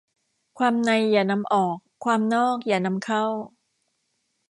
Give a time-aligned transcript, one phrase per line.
[0.57, 3.25] ความในอย่านำออก ความนอกอย่านำเข้า